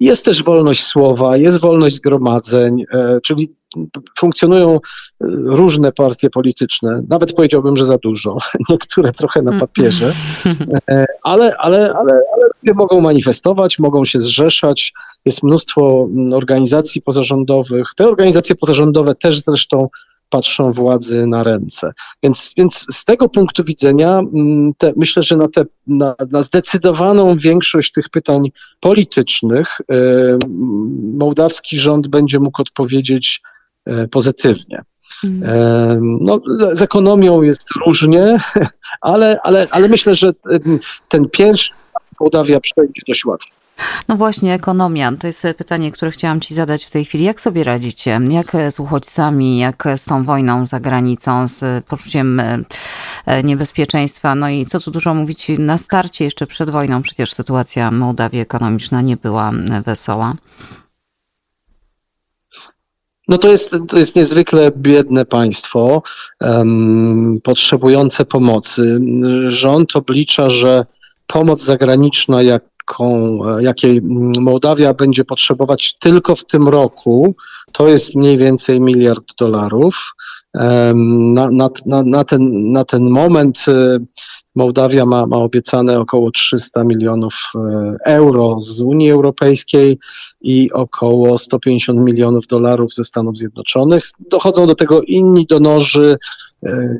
E, 0.00 0.04
jest 0.04 0.24
też 0.24 0.42
wolność 0.42 0.84
słowa, 0.84 1.36
jest 1.36 1.60
wolność 1.60 1.96
zgromadzeń, 1.96 2.84
czyli 3.22 3.58
funkcjonują 4.18 4.74
e, 4.74 4.78
różne 5.44 5.92
partie 5.92 6.30
polityczne, 6.30 7.02
nawet 7.08 7.32
powiedziałbym, 7.32 7.76
że 7.76 7.84
za 7.84 7.98
dużo, 7.98 8.36
niektóre 8.70 9.12
trochę 9.12 9.42
na 9.42 9.58
papierze, 9.58 10.12
e, 10.90 11.06
ale, 11.22 11.56
ale, 11.56 11.94
ale, 11.94 12.12
ale 12.12 12.42
ludzie 12.62 12.74
mogą 12.74 13.00
manifestować, 13.00 13.78
mogą 13.78 14.04
się 14.04 14.20
zrzeszać, 14.20 14.92
jest 15.24 15.42
mnóstwo 15.42 16.08
mm, 16.10 16.34
organizacji 16.34 17.02
pozarządowych. 17.02 17.86
Te 17.96 18.08
organizacje 18.08 18.56
pozarządowe 18.56 19.14
też 19.14 19.40
zresztą 19.40 19.88
patrzą 20.28 20.70
władzy 20.70 21.26
na 21.26 21.42
ręce. 21.42 21.92
Więc, 22.22 22.52
więc 22.56 22.86
z 22.90 23.04
tego 23.04 23.28
punktu 23.28 23.64
widzenia 23.64 24.18
mm, 24.18 24.72
te, 24.78 24.92
myślę, 24.96 25.22
że 25.22 25.36
na, 25.36 25.48
te, 25.48 25.64
na, 25.86 26.14
na, 26.30 26.42
zdecydowaną 26.42 27.36
większość 27.36 27.92
tych 27.92 28.08
pytań 28.08 28.50
politycznych 28.80 29.76
yy, 29.88 30.38
mołdawski 31.18 31.76
rząd 31.76 32.08
będzie 32.08 32.40
mógł 32.40 32.62
odpowiedzieć 32.62 33.40
E, 33.88 34.08
pozytywnie. 34.08 34.82
Mhm. 35.24 35.52
E, 35.52 35.98
no, 36.00 36.40
z, 36.46 36.78
z 36.78 36.82
ekonomią 36.82 37.42
jest 37.42 37.66
różnie, 37.86 38.38
ale, 39.00 39.38
ale, 39.42 39.66
ale 39.70 39.88
myślę, 39.88 40.14
że 40.14 40.32
ten 41.08 41.24
pierwszy 41.32 41.72
Mołdawia 42.20 42.60
przejdzie 42.60 43.02
dość 43.08 43.24
łatwo. 43.24 43.57
No 44.08 44.16
właśnie, 44.16 44.54
ekonomia. 44.54 45.12
To 45.20 45.26
jest 45.26 45.46
pytanie, 45.56 45.92
które 45.92 46.10
chciałam 46.10 46.40
Ci 46.40 46.54
zadać 46.54 46.84
w 46.84 46.90
tej 46.90 47.04
chwili. 47.04 47.24
Jak 47.24 47.40
sobie 47.40 47.64
radzicie? 47.64 48.20
Jak 48.30 48.52
z 48.70 48.80
uchodźcami, 48.80 49.58
jak 49.58 49.84
z 49.96 50.04
tą 50.04 50.24
wojną 50.24 50.66
za 50.66 50.80
granicą, 50.80 51.48
z 51.48 51.84
poczuciem 51.84 52.40
e, 52.40 53.42
niebezpieczeństwa? 53.42 54.34
No 54.34 54.48
i 54.48 54.66
co 54.66 54.80
tu 54.80 54.90
dużo 54.90 55.14
mówić, 55.14 55.46
na 55.58 55.78
starcie 55.78 56.24
jeszcze 56.24 56.46
przed 56.46 56.70
wojną 56.70 57.02
przecież 57.02 57.32
sytuacja 57.32 57.90
Mołdawii 57.90 58.40
ekonomiczna 58.40 59.02
nie 59.02 59.16
była 59.16 59.52
wesoła. 59.84 60.34
No 63.28 63.38
to 63.38 63.48
jest, 63.48 63.76
to 63.88 63.98
jest 63.98 64.16
niezwykle 64.16 64.72
biedne 64.76 65.24
państwo, 65.24 66.02
um, 66.40 67.40
potrzebujące 67.42 68.24
pomocy. 68.24 69.00
Rząd 69.48 69.96
oblicza, 69.96 70.50
że 70.50 70.86
pomoc 71.26 71.62
zagraniczna, 71.62 72.42
jaką, 72.88 73.38
jakiej 73.58 74.00
Mołdawia 74.40 74.94
będzie 74.94 75.24
potrzebować 75.24 75.96
tylko 75.98 76.34
w 76.34 76.44
tym 76.44 76.68
roku, 76.68 77.34
to 77.72 77.88
jest 77.88 78.14
mniej 78.14 78.36
więcej 78.36 78.80
miliard 78.80 79.24
dolarów. 79.38 80.14
Na, 80.54 81.50
na, 81.50 81.70
na, 81.86 82.02
na, 82.02 82.24
ten, 82.24 82.72
na 82.72 82.84
ten 82.84 83.10
moment 83.10 83.64
Mołdawia 84.54 85.06
ma, 85.06 85.26
ma 85.26 85.36
obiecane 85.36 86.00
około 86.00 86.30
300 86.30 86.84
milionów 86.84 87.34
e, 87.54 87.96
euro 88.04 88.58
z 88.60 88.80
Unii 88.80 89.10
Europejskiej 89.10 89.98
i 90.40 90.72
około 90.72 91.38
150 91.38 92.00
milionów 92.00 92.46
dolarów 92.46 92.94
ze 92.94 93.04
Stanów 93.04 93.36
Zjednoczonych. 93.36 94.04
Dochodzą 94.30 94.66
do 94.66 94.74
tego 94.74 95.02
inni 95.02 95.46
donorzy, 95.46 96.16
e, 96.16 96.47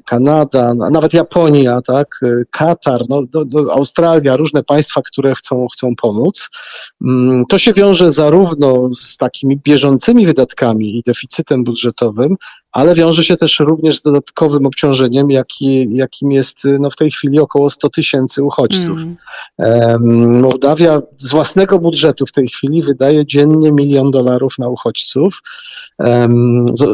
Kanada, 0.04 0.74
nawet 0.74 1.14
Japonia, 1.14 1.82
tak, 1.82 2.20
e, 2.22 2.44
Katar, 2.50 3.00
no, 3.08 3.22
do, 3.22 3.44
do 3.44 3.72
Australia, 3.72 4.36
różne 4.36 4.62
państwa, 4.62 5.02
które 5.02 5.34
chcą, 5.34 5.66
chcą 5.72 5.88
pomóc. 6.02 6.50
Mm, 7.04 7.44
to 7.48 7.58
się 7.58 7.72
wiąże 7.72 8.12
zarówno 8.12 8.88
z 8.92 9.16
takimi 9.16 9.56
bieżącymi 9.56 10.26
wydatkami 10.26 10.96
i 10.96 11.02
deficytem 11.06 11.64
budżetowym, 11.64 12.36
ale 12.72 12.94
wiąże 12.94 13.24
się 13.24 13.36
też 13.36 13.60
również 13.60 13.98
z 13.98 14.02
dodatkowym 14.02 14.66
obciążeniem, 14.66 15.30
jaki, 15.30 15.94
jakim 15.94 16.32
jest 16.32 16.62
no, 16.78 16.90
w 16.90 16.96
tej 16.96 17.10
chwili 17.10 17.38
około 17.38 17.70
100 17.70 17.90
tysięcy 17.90 18.42
uchodźców. 18.42 18.98
Mm. 19.58 20.40
Mołdawia 20.40 21.02
z 21.16 21.30
własnego 21.30 21.78
budżetu 21.78 22.26
w 22.26 22.32
tej 22.32 22.48
chwili 22.48 22.82
wydaje 22.82 23.26
dziennie 23.26 23.72
milion 23.72 24.10
dolarów 24.10 24.58
na 24.58 24.68
uchodźców. 24.68 25.42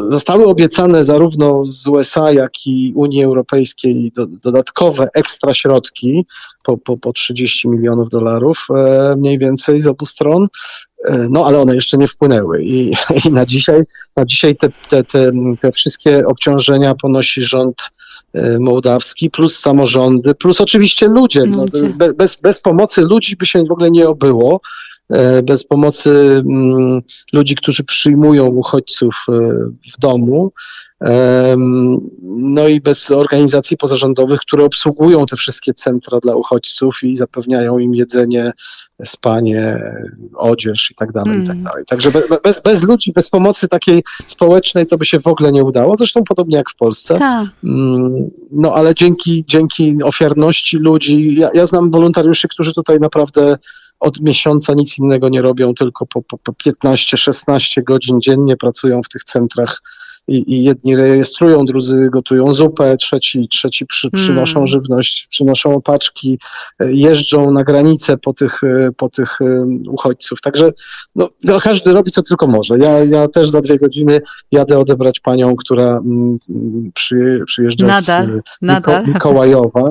Zostały 0.07 0.45
obiecane 0.45 1.03
zarówno 1.03 1.65
z 1.65 1.87
USA, 1.87 2.31
jak 2.31 2.67
i 2.67 2.93
Unii 2.95 3.23
Europejskiej 3.23 4.11
do, 4.15 4.25
dodatkowe 4.27 5.07
ekstra 5.13 5.53
środki 5.53 6.25
po, 6.65 6.77
po, 6.77 6.97
po 6.97 7.13
30 7.13 7.69
milionów 7.69 8.09
dolarów 8.09 8.67
e, 8.75 9.15
mniej 9.17 9.37
więcej 9.37 9.79
z 9.79 9.87
obu 9.87 10.05
stron. 10.05 10.47
E, 11.05 11.27
no 11.29 11.45
ale 11.45 11.61
one 11.61 11.75
jeszcze 11.75 11.97
nie 11.97 12.07
wpłynęły 12.07 12.63
i, 12.63 12.91
i 13.25 13.31
na 13.31 13.45
dzisiaj, 13.45 13.81
na 14.15 14.25
dzisiaj 14.25 14.55
te, 14.55 14.69
te, 14.89 15.03
te, 15.03 15.31
te 15.59 15.71
wszystkie 15.71 16.27
obciążenia 16.27 16.95
ponosi 16.95 17.41
rząd 17.41 17.91
e, 18.33 18.59
mołdawski, 18.59 19.29
plus 19.29 19.59
samorządy, 19.59 20.35
plus 20.35 20.61
oczywiście 20.61 21.07
ludzie. 21.07 21.43
No, 21.47 21.65
bez, 22.15 22.35
bez 22.41 22.61
pomocy 22.61 23.01
ludzi 23.01 23.35
by 23.35 23.45
się 23.45 23.65
w 23.65 23.71
ogóle 23.71 23.91
nie 23.91 24.09
obyło. 24.09 24.61
Bez 25.43 25.63
pomocy 25.63 26.09
mm, 26.09 27.01
ludzi, 27.33 27.55
którzy 27.55 27.83
przyjmują 27.83 28.45
uchodźców 28.45 29.25
w 29.93 29.99
domu, 29.99 30.51
no 32.21 32.67
i 32.67 32.81
bez 32.81 33.11
organizacji 33.11 33.77
pozarządowych, 33.77 34.39
które 34.39 34.63
obsługują 34.63 35.25
te 35.25 35.35
wszystkie 35.35 35.73
centra 35.73 36.19
dla 36.19 36.35
uchodźców 36.35 37.03
i 37.03 37.15
zapewniają 37.15 37.79
im 37.79 37.95
jedzenie, 37.95 38.53
spanie, 39.05 39.79
odzież 40.35 40.91
i 40.91 40.95
tak 40.95 41.11
dalej, 41.11 41.39
i 41.39 41.43
tak 41.43 41.55
mm. 41.55 41.63
dalej. 41.63 41.85
Także 41.85 42.11
bez, 42.43 42.61
bez 42.61 42.83
ludzi, 42.83 43.11
bez 43.13 43.29
pomocy 43.29 43.67
takiej 43.67 44.03
społecznej 44.25 44.87
to 44.87 44.97
by 44.97 45.05
się 45.05 45.19
w 45.19 45.27
ogóle 45.27 45.51
nie 45.51 45.63
udało, 45.63 45.95
zresztą 45.95 46.23
podobnie 46.23 46.57
jak 46.57 46.69
w 46.69 46.75
Polsce. 46.75 47.19
Tak. 47.19 47.49
Mm, 47.63 48.29
no 48.51 48.73
ale 48.73 48.95
dzięki, 48.95 49.43
dzięki 49.47 50.03
ofiarności 50.03 50.77
ludzi, 50.77 51.35
ja, 51.35 51.49
ja 51.53 51.65
znam 51.65 51.91
wolontariuszy, 51.91 52.47
którzy 52.47 52.73
tutaj 52.73 52.99
naprawdę 52.99 53.57
od 53.99 54.21
miesiąca 54.21 54.73
nic 54.73 54.97
innego 54.97 55.29
nie 55.29 55.41
robią, 55.41 55.73
tylko 55.73 56.05
po, 56.05 56.21
po, 56.21 56.37
po 56.37 56.51
15-16 56.51 57.83
godzin 57.83 58.21
dziennie 58.21 58.57
pracują 58.57 59.01
w 59.03 59.09
tych 59.09 59.23
centrach 59.23 59.81
i, 60.27 60.53
i 60.53 60.63
jedni 60.63 60.95
rejestrują, 60.95 61.65
drudzy 61.65 62.09
gotują 62.11 62.53
zupę, 62.53 62.97
trzeci, 62.97 63.47
trzeci 63.47 63.85
przy, 63.85 64.11
przynoszą 64.11 64.59
mm. 64.59 64.67
żywność, 64.67 65.27
przynoszą 65.29 65.75
opaczki, 65.75 66.39
e, 66.79 66.93
jeżdżą 66.93 67.51
na 67.51 67.63
granicę 67.63 68.17
po 68.17 68.33
tych, 68.33 68.63
e, 68.63 68.89
po 68.97 69.09
tych 69.09 69.41
e, 69.41 69.65
uchodźców. 69.89 70.41
Także 70.41 70.73
no, 71.15 71.29
no, 71.43 71.59
każdy 71.59 71.91
robi 71.91 72.11
co 72.11 72.21
tylko 72.21 72.47
może. 72.47 72.77
Ja, 72.79 73.03
ja 73.03 73.27
też 73.27 73.49
za 73.49 73.61
dwie 73.61 73.77
godziny 73.77 74.21
jadę 74.51 74.79
odebrać 74.79 75.19
panią, 75.19 75.55
która 75.55 75.97
mm, 75.97 76.37
przy, 76.93 77.43
przyjeżdża 77.45 77.87
nadal, 77.87 78.27
z 78.27 78.31
nadal. 78.61 79.07
Mikołajowa, 79.07 79.83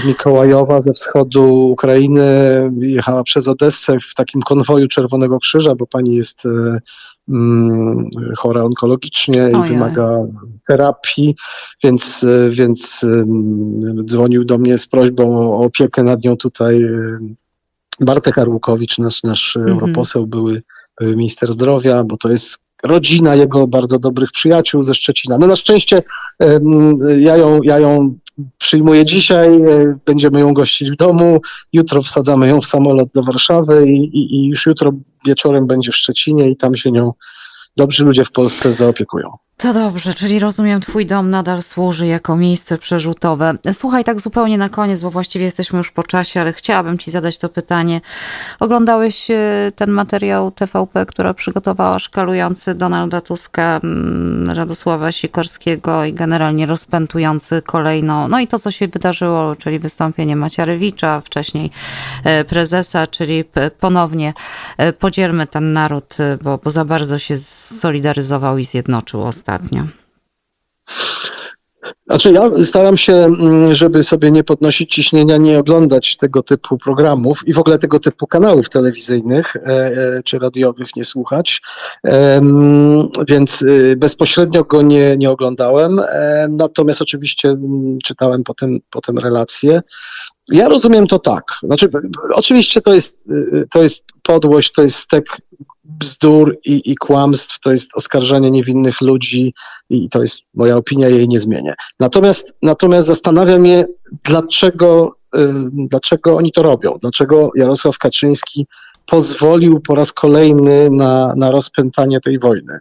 z 0.00 0.04
Mikołajowa, 0.04 0.80
ze 0.80 0.92
wschodu 0.92 1.68
Ukrainy, 1.70 2.26
jechała 2.78 3.22
przez 3.22 3.48
Odessę 3.48 3.96
w 4.10 4.14
takim 4.14 4.42
konwoju 4.42 4.88
Czerwonego 4.88 5.38
Krzyża, 5.38 5.74
bo 5.74 5.86
pani 5.86 6.16
jest 6.16 6.46
Mm, 6.46 6.80
chora 8.36 8.64
onkologicznie 8.64 9.50
i 9.50 9.68
wymaga 9.68 10.18
terapii, 10.68 11.36
więc, 11.84 12.26
więc 12.50 13.06
dzwonił 14.04 14.44
do 14.44 14.58
mnie 14.58 14.78
z 14.78 14.86
prośbą 14.86 15.52
o 15.52 15.64
opiekę 15.64 16.02
nad 16.02 16.24
nią 16.24 16.36
tutaj 16.36 16.86
Bartek 18.00 18.38
Arłukowicz, 18.38 18.98
nasz, 18.98 19.22
nasz 19.22 19.56
mhm. 19.56 19.74
europoseł, 19.74 20.26
były, 20.26 20.62
były 21.00 21.16
minister 21.16 21.52
zdrowia, 21.52 22.04
bo 22.04 22.16
to 22.16 22.30
jest 22.30 22.65
rodzina 22.86 23.34
jego 23.34 23.66
bardzo 23.66 23.98
dobrych 23.98 24.32
przyjaciół 24.32 24.84
ze 24.84 24.94
Szczecina. 24.94 25.38
No 25.38 25.46
na 25.46 25.56
szczęście 25.56 26.02
ja 27.18 27.36
ją, 27.36 27.62
ja 27.62 27.78
ją 27.78 28.14
przyjmuję 28.58 29.04
dzisiaj, 29.04 29.62
e, 29.62 29.98
będziemy 30.06 30.40
ją 30.40 30.54
gościć 30.54 30.90
w 30.90 30.96
domu, 30.96 31.40
jutro 31.72 32.02
wsadzamy 32.02 32.48
ją 32.48 32.60
w 32.60 32.66
samolot 32.66 33.08
do 33.14 33.22
Warszawy 33.22 33.86
i, 33.86 34.18
i, 34.18 34.34
i 34.34 34.48
już 34.48 34.66
jutro 34.66 34.92
wieczorem 35.26 35.66
będzie 35.66 35.92
w 35.92 35.96
Szczecinie 35.96 36.50
i 36.50 36.56
tam 36.56 36.76
się 36.76 36.92
nią 36.92 37.12
dobrzy 37.76 38.04
ludzie 38.04 38.24
w 38.24 38.32
Polsce 38.32 38.72
zaopiekują. 38.72 39.28
To 39.56 39.72
dobrze, 39.72 40.14
czyli 40.14 40.38
rozumiem, 40.38 40.80
Twój 40.80 41.06
dom 41.06 41.30
nadal 41.30 41.62
służy 41.62 42.06
jako 42.06 42.36
miejsce 42.36 42.78
przerzutowe. 42.78 43.54
Słuchaj, 43.72 44.04
tak 44.04 44.20
zupełnie 44.20 44.58
na 44.58 44.68
koniec, 44.68 45.02
bo 45.02 45.10
właściwie 45.10 45.44
jesteśmy 45.44 45.78
już 45.78 45.90
po 45.90 46.02
czasie, 46.02 46.40
ale 46.40 46.52
chciałabym 46.52 46.98
Ci 46.98 47.10
zadać 47.10 47.38
to 47.38 47.48
pytanie. 47.48 48.00
Oglądałeś 48.60 49.30
e, 49.30 49.72
ten 49.76 49.90
materiał 49.90 50.50
TVP, 50.50 51.06
która 51.06 51.34
przygotowała 51.34 51.98
szkalujący 51.98 52.74
Donalda 52.74 53.20
Tuska, 53.20 53.80
mm, 53.84 54.50
Radosława 54.50 55.12
Sikorskiego 55.12 56.04
i 56.04 56.12
generalnie 56.12 56.66
rozpętujący 56.66 57.62
kolejno, 57.62 58.28
no 58.28 58.40
i 58.40 58.46
to, 58.46 58.58
co 58.58 58.70
się 58.70 58.88
wydarzyło, 58.88 59.56
czyli 59.56 59.78
wystąpienie 59.78 60.36
Maciarewicza, 60.36 61.20
wcześniej 61.20 61.70
e, 62.24 62.44
prezesa, 62.44 63.06
czyli 63.06 63.44
ponownie 63.80 64.34
e, 64.78 64.92
podzielmy 64.92 65.46
ten 65.46 65.72
naród, 65.72 66.16
bo, 66.42 66.58
bo 66.58 66.70
za 66.70 66.84
bardzo 66.84 67.18
się 67.18 67.36
solidaryzował 67.66 68.58
i 68.58 68.64
zjednoczył 68.64 69.22
ostatnio? 69.22 69.86
Znaczy 72.06 72.32
ja 72.32 72.50
staram 72.64 72.96
się, 72.96 73.12
mm, 73.12 73.74
żeby 73.74 74.02
sobie 74.02 74.30
nie 74.30 74.44
podnosić 74.44 74.94
ciśnienia, 74.94 75.36
nie 75.36 75.58
oglądać 75.58 76.16
tego 76.16 76.42
typu 76.42 76.78
programów 76.78 77.48
i 77.48 77.52
w 77.52 77.58
ogóle 77.58 77.78
tego 77.78 78.00
typu 78.00 78.26
kanałów 78.26 78.68
telewizyjnych 78.68 79.56
e, 79.56 79.60
e, 79.66 80.22
czy 80.24 80.38
radiowych 80.38 80.96
nie 80.96 81.04
słuchać, 81.04 81.62
więc 83.28 83.62
y, 83.62 83.94
bezpośrednio 83.98 84.64
go 84.64 84.82
nie, 84.82 85.16
nie 85.16 85.30
oglądałem, 85.30 85.98
e, 85.98 86.46
natomiast 86.50 87.02
oczywiście 87.02 87.48
mm, 87.48 87.98
czytałem 88.04 88.44
potem, 88.44 88.78
potem 88.90 89.18
relacje. 89.18 89.82
Ja 90.48 90.68
rozumiem 90.68 91.06
to 91.06 91.18
tak. 91.18 91.44
Znaczy, 91.62 91.88
oczywiście 92.34 92.80
to 92.80 92.94
jest, 92.94 93.20
y, 93.30 93.66
to 93.70 93.82
jest 93.82 94.04
podłość, 94.22 94.72
to 94.72 94.82
jest 94.82 94.96
stek 94.96 95.26
bzdur 95.98 96.58
i, 96.64 96.90
i 96.90 96.96
kłamstw, 96.96 97.60
to 97.60 97.70
jest 97.70 97.90
oskarżanie 97.94 98.50
niewinnych 98.50 99.00
ludzi 99.00 99.54
i 99.90 100.08
to 100.08 100.20
jest 100.20 100.40
moja 100.54 100.76
opinia, 100.76 101.08
jej 101.08 101.28
nie 101.28 101.40
zmienię. 101.40 101.74
Natomiast, 102.00 102.56
natomiast 102.62 103.06
zastanawiam 103.06 103.66
się, 103.66 103.84
dlaczego, 104.24 105.16
y, 105.36 105.40
dlaczego 105.72 106.36
oni 106.36 106.52
to 106.52 106.62
robią, 106.62 106.94
dlaczego 107.00 107.50
Jarosław 107.54 107.98
Kaczyński 107.98 108.66
pozwolił 109.06 109.80
po 109.80 109.94
raz 109.94 110.12
kolejny 110.12 110.90
na, 110.90 111.34
na 111.36 111.50
rozpętanie 111.50 112.20
tej 112.20 112.38
wojny. 112.38 112.78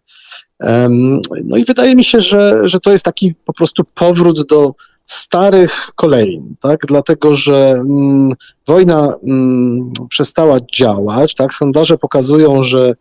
No 1.44 1.58
i 1.58 1.66
wydaje 1.66 1.96
mi 1.96 2.04
się, 2.04 2.22
że, 2.22 2.60
że 2.64 2.80
to 2.80 2.92
jest 2.92 3.06
taki 3.06 3.36
po 3.46 3.54
prostu 3.54 3.84
powrót 3.96 4.48
do 4.48 4.74
starych 5.06 5.92
kolei, 5.96 6.42
tak? 6.60 6.80
dlatego 6.88 7.34
że 7.34 7.72
mm, 7.72 8.32
wojna 8.68 9.14
mm, 9.24 9.82
przestała 10.10 10.58
działać, 10.78 11.36
tak? 11.36 11.54
sondaże 11.54 11.98
pokazują, 11.98 12.64
że, 12.64 12.94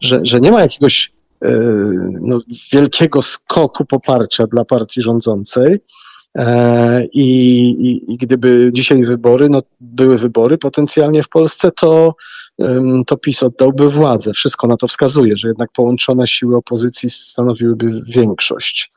że, 0.00 0.20
że 0.22 0.40
nie 0.40 0.50
ma 0.50 0.60
jakiegoś 0.60 1.12
e, 1.42 1.50
no, 2.20 2.38
wielkiego 2.72 3.22
skoku 3.22 3.84
poparcia 3.84 4.46
dla 4.46 4.64
partii 4.64 5.02
rządzącej. 5.02 5.80
E, 6.38 7.06
I, 7.12 7.60
i, 7.70 8.12
I, 8.12 8.16
gdyby 8.16 8.70
dzisiaj 8.74 9.04
wybory, 9.04 9.48
no 9.48 9.62
były 9.80 10.18
wybory 10.18 10.58
potencjalnie 10.58 11.22
w 11.22 11.28
Polsce, 11.28 11.70
to 11.72 12.14
to 13.06 13.16
PiS 13.16 13.42
oddałby 13.42 13.90
władzę. 13.90 14.32
Wszystko 14.32 14.66
na 14.66 14.76
to 14.76 14.88
wskazuje, 14.88 15.36
że 15.36 15.48
jednak 15.48 15.72
połączone 15.72 16.26
siły 16.26 16.56
opozycji 16.56 17.10
stanowiłyby 17.10 18.02
większość. 18.08 18.92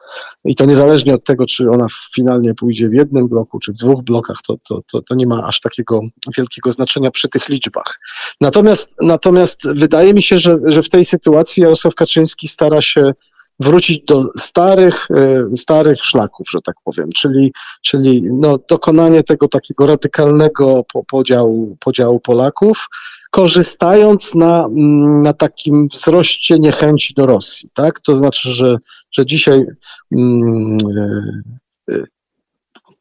I 0.46 0.56
to 0.56 0.66
niezależnie 0.66 1.14
od 1.14 1.24
tego, 1.24 1.46
czy 1.46 1.72
ona 1.72 1.88
finalnie 2.16 2.54
pójdzie 2.54 2.90
w 2.90 2.94
jednym 2.94 3.28
bloku, 3.28 3.60
czy 3.60 3.72
w 3.74 3.76
dwóch 3.76 4.04
blokach, 4.04 4.38
to, 4.48 4.58
to, 4.70 4.82
to, 4.92 5.02
to 5.02 5.16
nie 5.16 5.28
ma 5.28 5.48
aż 5.48 5.62
takiego 5.62 6.00
wielkiego 6.38 6.72
znaczenia 6.72 7.12
przy 7.12 7.30
tych 7.30 7.50
liczbach. 7.50 8.00
Natomiast, 8.42 8.96
natomiast 9.02 9.72
wydaje 9.72 10.14
mi 10.14 10.22
się, 10.22 10.38
że, 10.38 10.58
że 10.66 10.84
w 10.84 10.90
tej 10.90 11.06
sytuacji 11.06 11.64
Jarosław 11.64 11.96
Kaczyński 11.96 12.48
stara 12.48 12.82
się 12.82 13.14
wrócić 13.60 14.04
do 14.04 14.22
starych, 14.38 15.08
e, 15.12 15.58
starych 15.58 16.06
szlaków, 16.06 16.48
że 16.52 16.60
tak 16.62 16.76
powiem, 16.84 17.10
czyli, 17.16 17.54
czyli 17.82 18.22
no, 18.24 18.60
dokonanie 18.70 19.24
tego 19.24 19.48
takiego 19.48 19.86
radykalnego 19.86 20.84
podziału, 21.08 21.78
podziału 21.80 22.20
Polaków, 22.20 22.88
korzystając 23.32 24.36
na, 24.36 24.66
mm, 24.66 25.22
na 25.22 25.34
takim 25.34 25.88
wzroście 25.88 26.60
niechęci 26.60 27.14
do 27.14 27.26
Rosji. 27.26 27.70
Tak? 27.74 28.02
To 28.02 28.16
znaczy, 28.16 28.52
że, 28.52 28.78
że 29.12 29.26
dzisiaj 29.26 29.66
mm, 30.12 30.78
e, 30.98 31.94
e, 31.94 32.04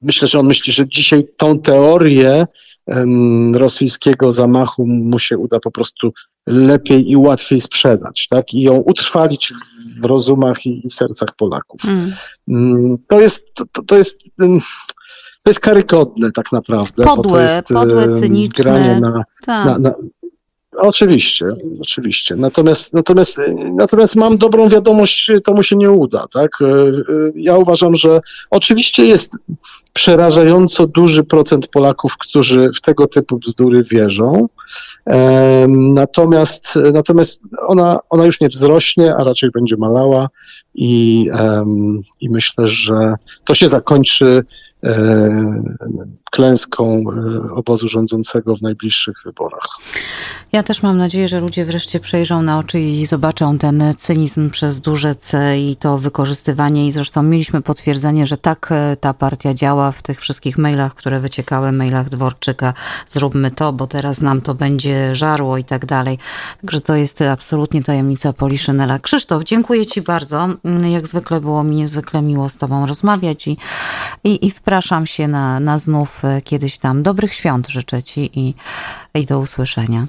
myślę, 0.04 0.28
że 0.28 0.40
on 0.40 0.46
myśli, 0.46 0.72
że 0.72 0.88
dzisiaj 0.88 1.26
tą 1.36 1.58
teorię 1.58 2.46
rosyjskiego 3.54 4.32
zamachu 4.32 4.86
mu 4.86 5.18
się 5.18 5.38
uda 5.38 5.60
po 5.60 5.70
prostu 5.70 6.12
lepiej 6.46 7.10
i 7.10 7.16
łatwiej 7.16 7.60
sprzedać, 7.60 8.28
tak? 8.28 8.54
I 8.54 8.62
ją 8.62 8.74
utrwalić 8.74 9.52
w 10.00 10.04
rozumach 10.04 10.66
i, 10.66 10.90
sercach 10.90 11.28
Polaków. 11.36 11.80
Mm. 12.48 12.98
To 13.08 13.20
jest, 13.20 13.54
to, 13.72 13.82
to 13.82 13.96
jest 13.96 14.18
to 15.44 15.50
jest 15.50 15.60
karygodne 15.60 16.32
tak 16.32 16.52
naprawdę. 16.52 17.04
Podłe, 17.04 17.32
to 17.32 17.40
jest, 17.40 17.68
podłe, 17.68 18.20
cyniczne. 18.20 18.64
Granie 18.64 19.00
na, 19.00 19.24
tak. 19.46 19.66
na, 19.66 19.78
na, 19.78 19.94
Oczywiście, 20.76 21.46
oczywiście. 21.80 22.36
Natomiast, 22.36 22.94
natomiast, 22.94 23.40
natomiast 23.72 24.16
mam 24.16 24.38
dobrą 24.38 24.68
wiadomość, 24.68 25.32
to 25.44 25.52
mu 25.52 25.62
się 25.62 25.76
nie 25.76 25.90
uda. 25.90 26.26
Tak? 26.32 26.58
Ja 27.34 27.56
uważam, 27.56 27.96
że 27.96 28.20
oczywiście 28.50 29.06
jest 29.06 29.36
przerażająco 29.92 30.86
duży 30.86 31.24
procent 31.24 31.66
Polaków, 31.66 32.16
którzy 32.18 32.70
w 32.76 32.80
tego 32.80 33.06
typu 33.06 33.38
bzdury 33.38 33.82
wierzą. 33.82 34.48
Natomiast, 35.68 36.78
natomiast 36.92 37.40
ona, 37.66 37.98
ona 38.10 38.24
już 38.24 38.40
nie 38.40 38.48
wzrośnie, 38.48 39.16
a 39.16 39.24
raczej 39.24 39.50
będzie 39.50 39.76
malała 39.76 40.28
i, 40.74 41.26
i 42.20 42.30
myślę, 42.30 42.66
że 42.66 43.14
to 43.44 43.54
się 43.54 43.68
zakończy 43.68 44.44
klęską 46.30 47.02
e, 47.48 47.54
obozu 47.54 47.88
rządzącego 47.88 48.56
w 48.56 48.62
najbliższych 48.62 49.16
wyborach. 49.24 49.66
Ja 50.54 50.62
też 50.62 50.82
mam 50.82 50.98
nadzieję, 50.98 51.28
że 51.28 51.40
ludzie 51.40 51.64
wreszcie 51.64 52.00
przejrzą 52.00 52.42
na 52.42 52.58
oczy 52.58 52.80
i 52.80 53.06
zobaczą 53.06 53.58
ten 53.58 53.82
cynizm 53.96 54.50
przez 54.50 54.80
duże 54.80 55.14
C 55.14 55.58
i 55.58 55.76
to 55.76 55.98
wykorzystywanie. 55.98 56.86
I 56.86 56.92
zresztą 56.92 57.22
mieliśmy 57.22 57.62
potwierdzenie, 57.62 58.26
że 58.26 58.36
tak 58.36 58.68
e, 58.70 58.96
ta 58.96 59.14
partia 59.14 59.54
działa 59.54 59.92
w 59.92 60.02
tych 60.02 60.20
wszystkich 60.20 60.58
mailach, 60.58 60.94
które 60.94 61.20
wyciekały, 61.20 61.72
mailach 61.72 62.08
Dworczyka. 62.08 62.74
Zróbmy 63.10 63.50
to, 63.50 63.72
bo 63.72 63.86
teraz 63.86 64.20
nam 64.20 64.40
to 64.40 64.54
będzie 64.54 65.16
żarło 65.16 65.58
i 65.58 65.64
tak 65.64 65.86
dalej. 65.86 66.18
Także 66.60 66.80
to 66.80 66.96
jest 66.96 67.22
absolutnie 67.22 67.82
tajemnica 67.82 68.32
Poliszynela. 68.32 68.98
Krzysztof, 68.98 69.44
dziękuję 69.44 69.86
Ci 69.86 70.02
bardzo. 70.02 70.48
Jak 70.90 71.06
zwykle 71.06 71.40
było 71.40 71.64
mi 71.64 71.76
niezwykle 71.76 72.22
miło 72.22 72.48
z 72.48 72.56
Tobą 72.56 72.86
rozmawiać 72.86 73.48
i, 73.48 73.56
i, 74.24 74.46
i 74.46 74.50
wpraszam 74.50 75.06
się 75.06 75.28
na, 75.28 75.60
na 75.60 75.78
znów 75.78 76.24
e, 76.24 76.42
kiedyś 76.42 76.78
tam. 76.78 77.02
Dobrych 77.02 77.34
świąt 77.34 77.68
życzę 77.68 78.02
Ci 78.02 78.30
i, 78.40 78.54
i 79.14 79.26
do 79.26 79.38
usłyszenia. 79.38 80.06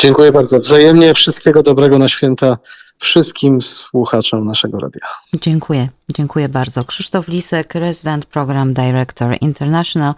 Dziękuję 0.00 0.32
bardzo. 0.32 0.60
Wzajemnie 0.60 1.14
wszystkiego 1.14 1.62
dobrego 1.62 1.98
na 1.98 2.08
święta 2.08 2.58
wszystkim 2.98 3.62
słuchaczom 3.62 4.46
naszego 4.46 4.78
radia. 4.78 5.00
Dziękuję, 5.34 5.88
dziękuję 6.08 6.48
bardzo. 6.48 6.84
Krzysztof 6.84 7.28
Lisek, 7.28 7.74
Resident 7.74 8.26
Program 8.26 8.74
Director 8.74 9.36
International 9.40 10.14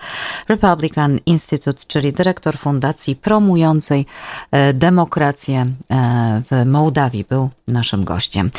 Republican 0.48 1.18
Institute, 1.26 1.82
czyli 1.86 2.12
dyrektor 2.12 2.58
fundacji 2.58 3.16
promującej 3.16 4.06
e, 4.50 4.72
demokrację 4.72 5.66
e, 5.90 6.42
w 6.50 6.66
Mołdawii, 6.66 7.24
był 7.28 7.50
naszym 7.68 8.04
gościem. 8.04 8.50